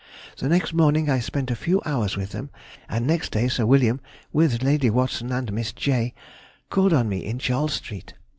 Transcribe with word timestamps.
The 0.37 0.49
next 0.49 0.73
morning 0.73 1.11
I 1.11 1.19
spent 1.19 1.51
a 1.51 1.55
few 1.55 1.79
hours 1.85 2.17
with 2.17 2.31
them, 2.31 2.49
and 2.89 3.05
next 3.05 3.31
day 3.31 3.47
Sir 3.47 3.67
William, 3.67 4.01
with 4.33 4.63
Lady 4.63 4.89
Watson 4.89 5.31
and 5.31 5.53
Miss 5.53 5.71
Jay, 5.73 6.15
called 6.71 6.91
on 6.91 7.07
me 7.07 7.23
in 7.23 7.37
Charles 7.37 7.73
Street. 7.73 8.15